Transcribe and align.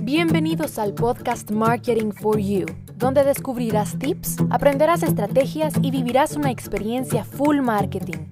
Bienvenidos 0.00 0.78
al 0.78 0.94
podcast 0.94 1.52
Marketing 1.52 2.10
for 2.10 2.40
You, 2.40 2.66
donde 2.96 3.22
descubrirás 3.22 3.96
tips, 3.96 4.36
aprenderás 4.50 5.04
estrategias 5.04 5.74
y 5.80 5.92
vivirás 5.92 6.34
una 6.34 6.50
experiencia 6.50 7.24
full 7.24 7.60
marketing. 7.60 8.30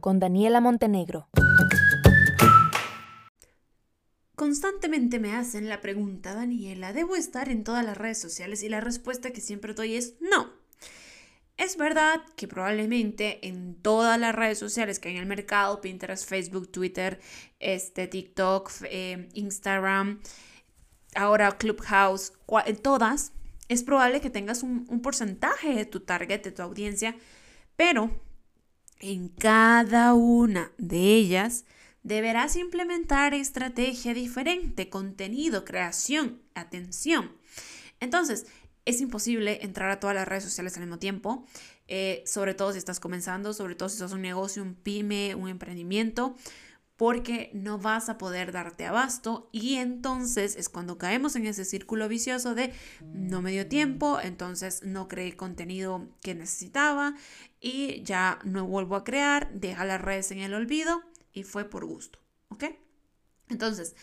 Con 0.00 0.18
Daniela 0.18 0.62
Montenegro. 0.62 1.28
Constantemente 4.34 5.18
me 5.18 5.34
hacen 5.34 5.68
la 5.68 5.82
pregunta, 5.82 6.34
Daniela, 6.34 6.94
¿debo 6.94 7.14
estar 7.14 7.50
en 7.50 7.62
todas 7.62 7.84
las 7.84 7.98
redes 7.98 8.18
sociales? 8.18 8.62
Y 8.62 8.70
la 8.70 8.80
respuesta 8.80 9.30
que 9.30 9.42
siempre 9.42 9.74
doy 9.74 9.96
es 9.96 10.14
no. 10.20 10.57
Es 11.58 11.76
verdad 11.76 12.22
que 12.36 12.46
probablemente 12.46 13.46
en 13.48 13.74
todas 13.74 14.18
las 14.18 14.32
redes 14.32 14.58
sociales 14.58 15.00
que 15.00 15.08
hay 15.08 15.16
en 15.16 15.22
el 15.22 15.26
mercado, 15.26 15.80
Pinterest, 15.80 16.26
Facebook, 16.26 16.70
Twitter, 16.70 17.20
este, 17.58 18.06
TikTok, 18.06 18.70
eh, 18.84 19.28
Instagram, 19.34 20.20
ahora 21.16 21.58
Clubhouse, 21.58 22.32
todas, 22.80 23.32
es 23.68 23.82
probable 23.82 24.20
que 24.20 24.30
tengas 24.30 24.62
un, 24.62 24.86
un 24.88 25.02
porcentaje 25.02 25.74
de 25.74 25.84
tu 25.84 25.98
target, 25.98 26.42
de 26.42 26.52
tu 26.52 26.62
audiencia, 26.62 27.16
pero 27.74 28.08
en 29.00 29.28
cada 29.28 30.14
una 30.14 30.70
de 30.78 31.16
ellas 31.16 31.64
deberás 32.04 32.54
implementar 32.54 33.34
estrategia 33.34 34.14
diferente, 34.14 34.88
contenido, 34.88 35.64
creación, 35.64 36.40
atención. 36.54 37.32
Entonces, 37.98 38.46
es 38.88 39.02
imposible 39.02 39.58
entrar 39.62 39.90
a 39.90 40.00
todas 40.00 40.16
las 40.16 40.26
redes 40.26 40.44
sociales 40.44 40.74
al 40.76 40.80
mismo 40.80 40.98
tiempo, 40.98 41.44
eh, 41.88 42.22
sobre 42.24 42.54
todo 42.54 42.72
si 42.72 42.78
estás 42.78 43.00
comenzando, 43.00 43.52
sobre 43.52 43.74
todo 43.74 43.90
si 43.90 43.98
sos 43.98 44.12
un 44.12 44.22
negocio, 44.22 44.62
un 44.62 44.74
pyme, 44.74 45.34
un 45.34 45.50
emprendimiento, 45.50 46.34
porque 46.96 47.50
no 47.52 47.76
vas 47.78 48.08
a 48.08 48.16
poder 48.16 48.50
darte 48.50 48.86
abasto 48.86 49.50
y 49.52 49.74
entonces 49.74 50.56
es 50.56 50.70
cuando 50.70 50.96
caemos 50.96 51.36
en 51.36 51.46
ese 51.46 51.66
círculo 51.66 52.08
vicioso 52.08 52.54
de 52.54 52.72
no 53.02 53.42
me 53.42 53.52
dio 53.52 53.68
tiempo, 53.68 54.18
entonces 54.22 54.82
no 54.82 55.06
creé 55.06 55.36
contenido 55.36 56.08
que 56.22 56.34
necesitaba 56.34 57.14
y 57.60 58.02
ya 58.04 58.38
no 58.42 58.66
vuelvo 58.66 58.96
a 58.96 59.04
crear, 59.04 59.52
deja 59.52 59.84
las 59.84 60.00
redes 60.00 60.30
en 60.30 60.38
el 60.38 60.54
olvido 60.54 61.02
y 61.34 61.42
fue 61.42 61.66
por 61.66 61.84
gusto, 61.84 62.20
¿ok? 62.48 62.64
Entonces, 63.50 63.94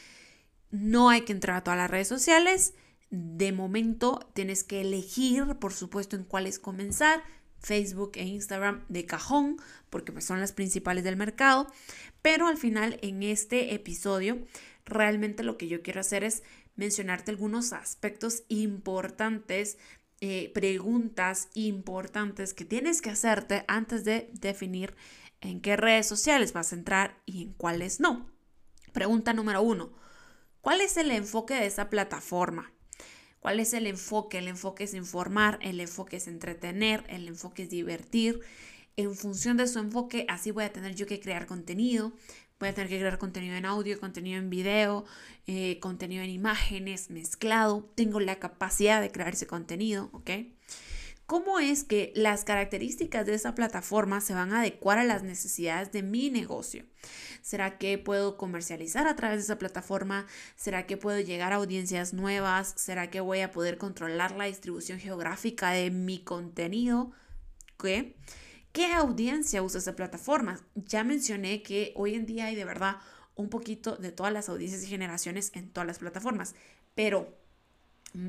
no 0.70 1.10
hay 1.10 1.22
que 1.22 1.34
entrar 1.34 1.58
a 1.58 1.64
todas 1.64 1.80
las 1.80 1.90
redes 1.90 2.08
sociales 2.08 2.76
de 3.10 3.52
momento 3.52 4.20
tienes 4.34 4.64
que 4.64 4.82
elegir, 4.82 5.56
por 5.60 5.74
supuesto, 5.74 6.16
en 6.16 6.24
cuáles 6.24 6.60
comenzar. 6.60 7.24
Facebook 7.66 8.12
e 8.16 8.24
Instagram 8.24 8.86
de 8.90 9.08
cajón, 9.08 9.58
porque 9.90 10.12
pues, 10.12 10.26
son 10.26 10.40
las 10.40 10.52
principales 10.52 11.04
del 11.04 11.18
mercado. 11.18 11.68
Pero 12.22 12.48
al 12.48 12.58
final, 12.58 13.00
en 13.02 13.24
este 13.24 13.74
episodio, 13.74 14.46
realmente 14.86 15.42
lo 15.42 15.58
que 15.58 15.68
yo 15.68 15.82
quiero 15.82 16.02
hacer 16.02 16.24
es 16.24 16.44
mencionarte 16.76 17.32
algunos 17.32 17.74
aspectos 17.74 18.44
importantes, 18.50 19.80
eh, 20.22 20.52
preguntas 20.54 21.50
importantes 21.56 22.54
que 22.54 22.66
tienes 22.66 23.02
que 23.02 23.10
hacerte 23.10 23.66
antes 23.68 24.06
de 24.06 24.30
definir 24.34 24.96
en 25.42 25.60
qué 25.62 25.76
redes 25.76 26.08
sociales 26.08 26.54
vas 26.54 26.72
a 26.72 26.76
entrar 26.76 27.22
y 27.26 27.44
en 27.44 27.54
cuáles 27.54 28.00
no. 28.00 28.30
Pregunta 28.94 29.34
número 29.34 29.62
uno. 29.62 29.92
¿Cuál 30.62 30.82
es 30.82 30.98
el 30.98 31.12
enfoque 31.12 31.56
de 31.56 31.66
esa 31.66 31.90
plataforma? 31.90 32.75
¿Cuál 33.46 33.60
es 33.60 33.76
el 33.76 33.86
enfoque? 33.86 34.40
El 34.40 34.48
enfoque 34.48 34.86
es 34.86 34.96
informar, 34.96 35.60
el 35.62 35.80
enfoque 35.80 36.16
es 36.18 36.28
entretener, 36.28 37.04
el 37.10 37.28
enfoque 37.28 37.62
es 37.62 37.70
divertir. 37.70 38.40
En 38.96 39.14
función 39.14 39.56
de 39.56 39.68
su 39.68 39.78
enfoque, 39.78 40.26
así 40.30 40.50
voy 40.50 40.64
a 40.64 40.74
tener 40.74 40.96
yo 40.96 41.06
que 41.06 41.20
crear 41.20 41.46
contenido. 41.46 42.12
Voy 42.60 42.70
a 42.70 42.74
tener 42.74 42.90
que 42.90 42.98
crear 42.98 43.20
contenido 43.20 43.56
en 43.56 43.68
audio, 43.68 44.00
contenido 44.00 44.40
en 44.40 44.50
video, 44.50 45.06
eh, 45.46 45.78
contenido 45.80 46.24
en 46.24 46.32
imágenes, 46.32 47.12
mezclado. 47.12 47.88
Tengo 47.94 48.20
la 48.20 48.40
capacidad 48.40 49.00
de 49.00 49.12
crear 49.12 49.36
ese 49.36 49.46
contenido, 49.46 50.10
¿ok? 50.14 50.32
¿Cómo 51.26 51.60
es 51.60 51.84
que 51.84 52.14
las 52.16 52.44
características 52.44 53.26
de 53.26 53.34
esa 53.34 53.56
plataforma 53.56 54.22
se 54.22 54.36
van 54.36 54.54
a 54.54 54.60
adecuar 54.60 55.00
a 55.00 55.04
las 55.04 55.24
necesidades 55.24 55.92
de 55.92 56.04
mi 56.04 56.30
negocio? 56.30 56.86
¿Será 57.42 57.80
que 57.80 57.98
puedo 57.98 58.38
comercializar 58.38 59.08
a 59.08 59.16
través 59.16 59.38
de 59.38 59.44
esa 59.44 59.58
plataforma? 59.58 60.28
¿Será 60.56 60.86
que 60.86 60.98
puedo 60.98 61.20
llegar 61.20 61.52
a 61.52 61.56
audiencias 61.56 62.14
nuevas? 62.14 62.76
¿Será 62.78 63.10
que 63.10 63.22
voy 63.22 63.40
a 63.40 63.52
poder 63.52 63.80
controlar 63.80 64.36
la 64.36 64.46
distribución 64.46 65.00
geográfica 65.00 65.72
de 65.72 65.90
mi 65.90 66.20
contenido? 66.20 67.12
¿Qué? 67.80 68.16
¿Qué 68.72 68.94
audiencia 68.94 69.64
usa 69.64 69.80
esa 69.80 69.96
plataforma? 69.96 70.60
Ya 70.76 71.04
mencioné 71.04 71.64
que 71.64 71.92
hoy 71.96 72.14
en 72.14 72.28
día 72.28 72.46
hay 72.46 72.56
de 72.56 72.66
verdad 72.66 72.98
un 73.36 73.50
poquito 73.50 73.96
de 73.96 74.12
todas 74.12 74.32
las 74.32 74.48
audiencias 74.48 74.84
y 74.84 74.88
generaciones 74.88 75.52
en 75.56 75.72
todas 75.72 75.88
las 75.88 75.98
plataformas, 75.98 76.54
pero 76.94 77.36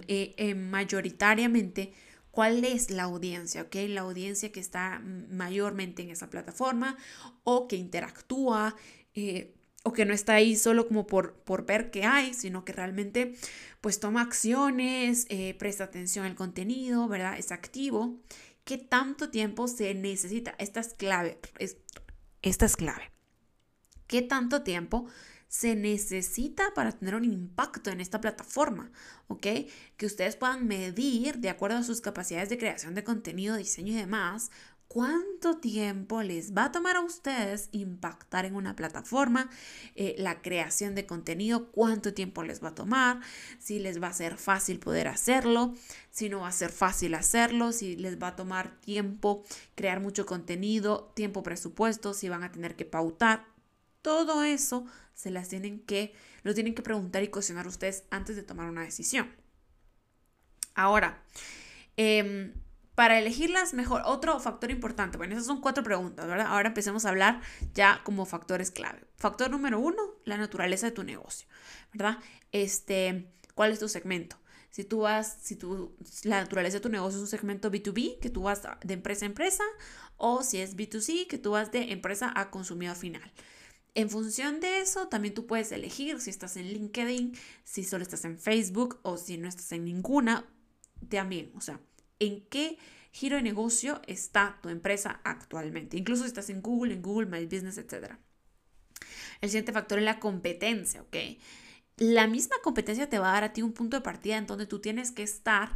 eh, 0.09 0.35
eh, 0.37 0.55
mayoritariamente 0.55 1.93
cuál 2.37 2.67
es 2.67 2.91
la 2.91 3.05
audiencia, 3.05 3.63
¿ok? 3.63 3.77
La 3.89 4.03
audiencia 4.03 4.53
que 4.53 4.61
está 4.61 5.01
mayormente 5.31 6.03
en 6.03 6.11
esa 6.11 6.29
plataforma 6.29 6.99
o 7.45 7.67
que 7.67 7.77
interactúa. 7.77 8.77
Eh, 9.15 9.55
o 9.85 9.93
que 9.93 10.05
no 10.05 10.13
está 10.13 10.35
ahí 10.35 10.57
solo 10.57 10.89
como 10.89 11.07
por, 11.07 11.35
por 11.45 11.65
ver 11.65 11.93
qué 11.93 12.05
hay, 12.05 12.35
sino 12.35 12.65
que 12.65 12.73
realmente 12.73 13.37
pues 13.81 14.01
toma 14.01 14.21
acciones, 14.21 15.27
eh, 15.29 15.55
presta 15.55 15.85
atención 15.85 16.27
al 16.27 16.35
contenido, 16.35 17.07
¿verdad? 17.07 17.39
Es 17.39 17.53
activo. 17.53 18.19
¿Qué 18.65 18.79
tanto 18.79 19.31
tiempo 19.31 19.69
se 19.69 19.95
necesita? 19.95 20.57
Esta 20.59 20.81
es 20.81 20.93
clave. 20.93 21.39
esta 22.43 22.67
es 22.67 22.77
clave. 22.77 23.13
¿Qué 24.09 24.23
tanto 24.23 24.63
tiempo 24.63 25.07
se 25.59 25.75
necesita 25.75 26.75
para 26.75 26.93
tener 26.93 27.15
un 27.15 27.25
impacto 27.25 27.89
en 27.89 28.03
esta 28.03 28.21
plataforma, 28.21 28.91
¿ok? 29.29 29.47
Que 29.97 30.05
ustedes 30.05 30.37
puedan 30.37 30.67
medir 30.67 31.39
de 31.39 31.49
acuerdo 31.49 31.79
a 31.79 31.83
sus 31.83 32.03
capacidades 32.03 32.51
de 32.51 32.59
creación 32.59 32.95
de 32.95 33.05
contenido, 33.05 33.57
diseño 33.57 33.95
y 33.95 33.97
demás, 33.97 34.51
cuánto 34.87 35.57
tiempo 35.57 36.23
les 36.23 36.53
va 36.53 36.67
a 36.67 36.73
tomar 36.73 36.97
a 36.97 37.01
ustedes 37.01 37.71
impactar 37.73 38.45
en 38.45 38.55
una 38.55 38.77
plataforma, 38.77 39.49
eh, 39.95 40.15
la 40.19 40.43
creación 40.43 40.95
de 40.95 41.07
contenido, 41.07 41.71
cuánto 41.73 42.13
tiempo 42.13 42.43
les 42.43 42.63
va 42.63 42.69
a 42.69 42.75
tomar, 42.75 43.21
si 43.59 43.79
les 43.79 44.03
va 44.03 44.09
a 44.09 44.13
ser 44.13 44.37
fácil 44.37 44.79
poder 44.79 45.09
hacerlo, 45.09 45.73
si 46.11 46.29
no 46.29 46.41
va 46.41 46.49
a 46.49 46.53
ser 46.53 46.71
fácil 46.71 47.15
hacerlo, 47.15 47.73
si 47.73 47.97
les 47.97 48.21
va 48.23 48.29
a 48.29 48.37
tomar 48.37 48.79
tiempo 48.83 49.43
crear 49.75 50.01
mucho 50.01 50.27
contenido, 50.27 51.11
tiempo 51.17 51.43
presupuesto, 51.43 52.13
si 52.13 52.29
van 52.29 52.43
a 52.43 52.53
tener 52.53 52.77
que 52.77 52.85
pautar. 52.85 53.56
Todo 54.07 54.45
eso 54.45 54.87
se 55.15 55.33
las 55.33 55.49
tienen 55.49 55.81
que, 55.81 56.15
lo 56.45 56.55
tienen 56.55 56.77
que 56.77 56.83
preguntar 56.83 57.25
y 57.25 57.29
cuestionar 57.29 57.67
ustedes 57.67 58.05
antes 58.11 58.37
de 58.37 58.45
tomar 58.45 58.69
una 58.71 58.83
decisión. 58.83 59.35
Ahora, 60.77 61.25
em, 61.97 62.55
para 62.95 63.19
elegirlas 63.19 63.75
mejor, 63.75 64.03
otro 64.05 64.39
factor 64.39 64.71
importante, 64.71 65.19
bueno, 65.19 65.35
esas 65.35 65.47
son 65.47 65.61
cuatro 65.61 65.83
preguntas, 65.83 66.25
¿verdad? 66.29 66.47
Ahora 66.47 66.69
empecemos 66.69 67.05
a 67.05 67.09
hablar 67.09 67.43
ya 67.75 68.01
como 68.05 68.27
factores 68.27 68.71
clave. 68.71 69.03
Factor 69.17 69.51
número 69.51 69.81
uno, 69.81 70.01
la 70.25 70.37
naturaleza 70.37 70.87
de 70.87 70.93
tu 70.93 71.03
negocio, 71.03 71.49
¿verdad? 71.93 72.21
Este, 72.53 73.33
¿cuál 73.57 73.73
es 73.73 73.81
tu 73.81 73.89
segmento? 73.89 74.37
Si 74.71 74.85
tú 74.85 75.01
vas, 75.01 75.39
si 75.43 75.57
tú, 75.57 75.97
la 76.23 76.43
naturaleza 76.43 76.77
de 76.77 76.83
tu 76.83 76.91
negocio 76.91 77.17
es 77.17 77.23
un 77.23 77.29
segmento 77.29 77.73
B2B, 77.73 78.21
que 78.21 78.31
tú 78.31 78.43
vas 78.43 78.63
de 78.85 78.95
empresa 78.95 79.25
a 79.25 79.27
empresa, 79.27 79.65
o 80.17 80.45
si 80.45 80.59
es 80.59 80.77
B2C, 80.77 81.27
que 81.27 81.39
tú 81.39 81.51
vas 81.51 81.73
de 81.73 81.91
empresa 81.91 82.33
a 82.37 82.53
consumidor 82.53 82.95
final. 82.95 83.33
En 83.97 84.11
función 84.11 84.61
de 84.61 84.81
eso, 84.81 85.09
también 85.09 85.33
tú 85.33 85.47
puedes 85.47 85.73
elegir 85.73 86.21
si 86.21 86.29
estás 86.29 86.59
en 86.59 86.71
LinkedIn, 86.71 87.35
si 87.65 87.83
solo 87.83 88.03
estás 88.03 88.27
en 88.27 88.39
Facebook 88.39 89.01
o 89.03 89.17
si 89.17 89.39
no 89.39 89.49
estás 89.49 89.73
en 89.73 89.87
ninguna. 89.87 90.45
También, 91.09 91.51
o 91.55 91.63
sea, 91.63 91.81
en 92.19 92.43
qué 92.51 92.77
giro 93.11 93.37
de 93.37 93.43
negocio 93.43 94.03
está 94.07 94.59
tu 94.61 94.69
empresa 94.69 95.23
actualmente. 95.25 95.97
Incluso 95.97 96.25
si 96.25 96.29
estás 96.29 96.51
en 96.51 96.61
Google, 96.61 96.93
en 96.93 97.01
Google 97.01 97.25
My 97.25 97.47
Business, 97.47 97.79
etc. 97.79 98.17
El 99.41 99.49
siguiente 99.49 99.73
factor 99.73 99.99
es 99.99 100.05
la 100.05 100.21
competencia, 100.21 101.01
¿ok? 101.01 101.17
La 101.97 102.27
misma 102.27 102.57
competencia 102.63 103.09
te 103.09 103.19
va 103.19 103.31
a 103.31 103.33
dar 103.33 103.45
a 103.45 103.53
ti 103.55 103.63
un 103.63 103.73
punto 103.73 103.97
de 103.97 104.03
partida 104.03 104.37
en 104.37 104.47
donde 104.47 104.67
tú 104.67 104.79
tienes 104.79 105.11
que 105.11 105.23
estar, 105.23 105.75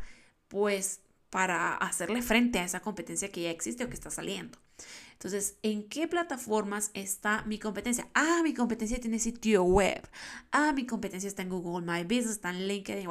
pues, 0.48 1.00
para 1.30 1.74
hacerle 1.74 2.20
frente 2.20 2.58
a 2.58 2.64
esa 2.64 2.80
competencia 2.80 3.32
que 3.32 3.44
ya 3.44 3.50
existe 3.50 3.82
o 3.82 3.88
que 3.88 3.94
está 3.94 4.10
saliendo. 4.10 4.58
Entonces, 5.12 5.56
¿en 5.62 5.88
qué 5.88 6.08
plataformas 6.08 6.90
está 6.94 7.42
mi 7.42 7.58
competencia? 7.58 8.08
Ah, 8.14 8.40
mi 8.42 8.54
competencia 8.54 9.00
tiene 9.00 9.18
sitio 9.18 9.64
web. 9.64 10.08
Ah, 10.50 10.72
mi 10.72 10.86
competencia 10.86 11.28
está 11.28 11.42
en 11.42 11.50
Google 11.50 11.86
My 11.86 12.04
Business, 12.04 12.30
está 12.30 12.50
en 12.50 12.66
LinkedIn. 12.66 13.08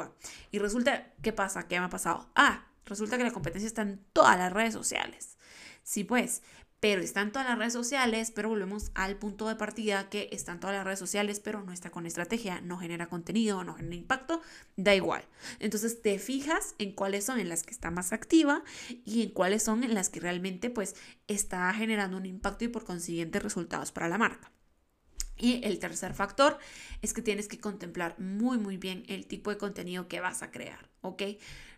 Y 0.51 0.59
resulta, 0.59 1.13
¿qué 1.21 1.33
pasa? 1.33 1.67
¿Qué 1.67 1.79
me 1.79 1.85
ha 1.85 1.89
pasado? 1.89 2.27
Ah, 2.35 2.65
resulta 2.85 3.17
que 3.17 3.23
la 3.23 3.31
competencia 3.31 3.67
está 3.67 3.83
en 3.83 4.03
todas 4.11 4.37
las 4.37 4.51
redes 4.51 4.73
sociales. 4.73 5.37
Sí, 5.83 6.03
pues, 6.03 6.41
pero 6.79 7.01
está 7.01 7.21
en 7.21 7.31
todas 7.31 7.47
las 7.47 7.57
redes 7.57 7.73
sociales, 7.73 8.31
pero 8.31 8.49
volvemos 8.49 8.91
al 8.95 9.17
punto 9.17 9.47
de 9.47 9.55
partida 9.55 10.09
que 10.09 10.29
está 10.31 10.53
en 10.53 10.59
todas 10.59 10.75
las 10.75 10.85
redes 10.85 10.99
sociales, 10.99 11.39
pero 11.39 11.61
no 11.61 11.73
está 11.73 11.89
con 11.89 12.05
estrategia, 12.05 12.61
no 12.61 12.77
genera 12.77 13.07
contenido, 13.07 13.63
no 13.63 13.75
genera 13.75 13.95
impacto, 13.95 14.41
da 14.75 14.95
igual. 14.95 15.23
Entonces 15.59 16.01
te 16.01 16.19
fijas 16.19 16.75
en 16.77 16.93
cuáles 16.93 17.25
son 17.25 17.39
en 17.39 17.49
las 17.49 17.63
que 17.63 17.71
está 17.71 17.91
más 17.91 18.13
activa 18.13 18.63
y 19.05 19.23
en 19.23 19.29
cuáles 19.31 19.63
son 19.63 19.83
en 19.83 19.93
las 19.93 20.09
que 20.09 20.19
realmente 20.19 20.69
pues 20.69 20.95
está 21.27 21.71
generando 21.73 22.17
un 22.17 22.25
impacto 22.25 22.65
y 22.65 22.69
por 22.69 22.85
consiguiente 22.85 23.39
resultados 23.39 23.91
para 23.91 24.07
la 24.07 24.17
marca. 24.17 24.51
Y 25.39 25.61
el 25.63 25.79
tercer 25.79 26.13
factor 26.13 26.57
es 27.01 27.13
que 27.13 27.21
tienes 27.21 27.47
que 27.47 27.59
contemplar 27.59 28.19
muy 28.19 28.57
muy 28.57 28.77
bien 28.77 29.03
el 29.07 29.25
tipo 29.25 29.49
de 29.49 29.57
contenido 29.57 30.07
que 30.07 30.19
vas 30.19 30.43
a 30.43 30.51
crear, 30.51 30.89
¿ok? 31.01 31.23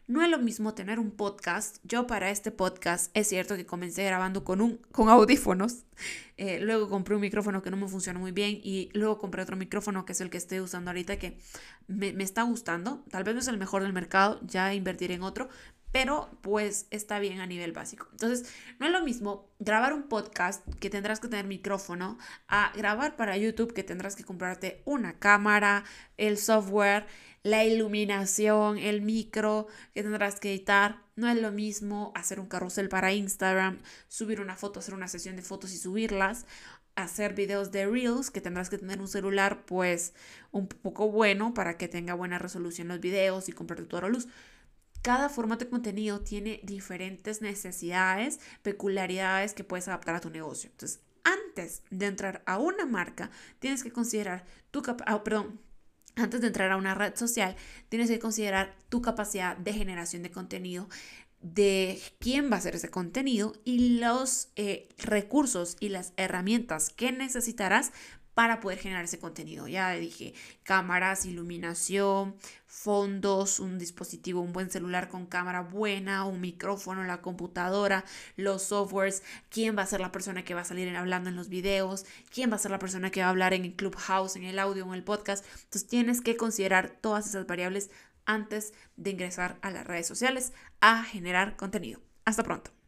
No 0.07 0.21
es 0.21 0.29
lo 0.29 0.39
mismo 0.39 0.73
tener 0.73 0.99
un 0.99 1.11
podcast. 1.11 1.77
Yo 1.83 2.05
para 2.05 2.31
este 2.31 2.51
podcast 2.51 3.11
es 3.13 3.29
cierto 3.29 3.55
que 3.55 3.65
comencé 3.65 4.03
grabando 4.03 4.43
con, 4.43 4.59
un, 4.59 4.77
con 4.91 5.07
audífonos. 5.07 5.85
Eh, 6.37 6.59
luego 6.59 6.89
compré 6.89 7.15
un 7.15 7.21
micrófono 7.21 7.61
que 7.61 7.71
no 7.71 7.77
me 7.77 7.87
funcionó 7.87 8.19
muy 8.19 8.31
bien 8.31 8.59
y 8.61 8.89
luego 8.93 9.19
compré 9.19 9.43
otro 9.43 9.55
micrófono 9.55 10.03
que 10.03 10.11
es 10.11 10.19
el 10.19 10.29
que 10.29 10.37
estoy 10.37 10.59
usando 10.59 10.89
ahorita 10.89 11.17
que 11.17 11.37
me, 11.87 12.11
me 12.11 12.23
está 12.23 12.41
gustando. 12.41 13.05
Tal 13.09 13.23
vez 13.23 13.35
no 13.35 13.39
es 13.39 13.47
el 13.47 13.57
mejor 13.57 13.83
del 13.83 13.93
mercado, 13.93 14.39
ya 14.43 14.73
invertiré 14.73 15.13
en 15.13 15.23
otro, 15.23 15.47
pero 15.91 16.29
pues 16.41 16.87
está 16.89 17.19
bien 17.19 17.39
a 17.39 17.45
nivel 17.45 17.73
básico. 17.73 18.07
Entonces, 18.11 18.51
no 18.79 18.85
es 18.85 18.91
lo 18.91 19.03
mismo 19.03 19.49
grabar 19.59 19.93
un 19.93 20.03
podcast 20.03 20.65
que 20.79 20.89
tendrás 20.89 21.19
que 21.19 21.27
tener 21.27 21.45
micrófono 21.45 22.17
a 22.47 22.71
grabar 22.75 23.15
para 23.15 23.37
YouTube 23.37 23.73
que 23.73 23.83
tendrás 23.83 24.15
que 24.15 24.23
comprarte 24.23 24.81
una 24.85 25.19
cámara, 25.19 25.83
el 26.17 26.37
software, 26.37 27.05
la 27.43 27.65
iluminación, 27.65 28.77
el 28.77 29.01
micro 29.01 29.67
que 29.93 30.03
tendrás 30.03 30.39
que 30.39 30.51
editar. 30.51 31.01
No 31.15 31.27
es 31.29 31.39
lo 31.39 31.51
mismo 31.51 32.11
hacer 32.15 32.39
un 32.39 32.47
carrusel 32.47 32.89
para 32.89 33.11
Instagram, 33.11 33.79
subir 34.07 34.41
una 34.41 34.55
foto, 34.55 34.79
hacer 34.79 34.93
una 34.93 35.07
sesión 35.07 35.35
de 35.35 35.41
fotos 35.41 35.73
y 35.73 35.77
subirlas, 35.77 36.45
hacer 36.95 37.33
videos 37.33 37.71
de 37.71 37.85
Reels, 37.85 38.31
que 38.31 38.41
tendrás 38.41 38.69
que 38.69 38.77
tener 38.77 38.99
un 38.99 39.07
celular 39.07 39.65
pues 39.65 40.13
un 40.51 40.67
poco 40.67 41.09
bueno 41.09 41.53
para 41.53 41.77
que 41.77 41.87
tenga 41.87 42.13
buena 42.13 42.39
resolución 42.39 42.87
los 42.87 42.99
videos 42.99 43.49
y 43.49 43.51
comprarte 43.51 44.01
la 44.01 44.09
luz 44.09 44.27
cada 45.01 45.29
formato 45.29 45.65
de 45.65 45.71
contenido 45.71 46.21
tiene 46.21 46.59
diferentes 46.63 47.41
necesidades, 47.41 48.39
peculiaridades 48.61 49.53
que 49.53 49.63
puedes 49.63 49.87
adaptar 49.87 50.15
a 50.15 50.21
tu 50.21 50.29
negocio. 50.29 50.69
Entonces, 50.71 51.01
antes 51.23 51.83
de 51.89 52.05
entrar 52.05 52.43
a 52.45 52.57
una 52.57 52.85
marca, 52.85 53.31
tienes 53.59 53.83
que 53.83 53.91
considerar 53.91 54.45
tu 54.71 54.81
ah, 55.05 55.23
perdón, 55.23 55.59
antes 56.15 56.41
de 56.41 56.47
entrar 56.47 56.71
a 56.71 56.77
una 56.77 56.95
red 56.95 57.15
social, 57.15 57.55
tienes 57.89 58.09
que 58.09 58.19
considerar 58.19 58.75
tu 58.89 59.01
capacidad 59.01 59.55
de 59.57 59.73
generación 59.73 60.23
de 60.23 60.31
contenido, 60.31 60.87
de 61.41 61.99
quién 62.19 62.51
va 62.51 62.55
a 62.55 62.59
hacer 62.59 62.75
ese 62.75 62.89
contenido 62.89 63.53
y 63.65 63.97
los 63.99 64.49
eh, 64.55 64.89
recursos 64.99 65.77
y 65.79 65.89
las 65.89 66.13
herramientas 66.17 66.89
que 66.89 67.11
necesitarás 67.11 67.91
para 68.41 68.59
poder 68.59 68.79
generar 68.79 69.03
ese 69.03 69.19
contenido. 69.19 69.67
Ya 69.67 69.91
dije, 69.91 70.33
cámaras, 70.63 71.27
iluminación, 71.27 72.35
fondos, 72.65 73.59
un 73.59 73.77
dispositivo, 73.77 74.41
un 74.41 74.51
buen 74.51 74.71
celular 74.71 75.09
con 75.09 75.27
cámara 75.27 75.61
buena, 75.61 76.25
un 76.25 76.41
micrófono, 76.41 77.03
la 77.03 77.21
computadora, 77.21 78.03
los 78.37 78.63
softwares, 78.63 79.21
quién 79.51 79.77
va 79.77 79.83
a 79.83 79.85
ser 79.85 79.99
la 79.99 80.11
persona 80.11 80.43
que 80.43 80.55
va 80.55 80.61
a 80.61 80.65
salir 80.65 80.89
hablando 80.97 81.29
en 81.29 81.35
los 81.35 81.49
videos, 81.49 82.07
quién 82.33 82.49
va 82.49 82.55
a 82.55 82.57
ser 82.57 82.71
la 82.71 82.79
persona 82.79 83.11
que 83.11 83.21
va 83.21 83.27
a 83.27 83.29
hablar 83.29 83.53
en 83.53 83.63
el 83.63 83.75
Clubhouse, 83.75 84.35
en 84.35 84.43
el 84.45 84.57
audio, 84.57 84.85
en 84.85 84.93
el 84.93 85.03
podcast. 85.03 85.45
Entonces 85.45 85.87
tienes 85.87 86.21
que 86.21 86.35
considerar 86.35 86.97
todas 86.99 87.27
esas 87.27 87.45
variables 87.45 87.91
antes 88.25 88.73
de 88.97 89.11
ingresar 89.11 89.59
a 89.61 89.69
las 89.69 89.85
redes 89.85 90.07
sociales 90.07 90.51
a 90.79 91.03
generar 91.03 91.57
contenido. 91.57 92.01
Hasta 92.25 92.41
pronto. 92.41 92.80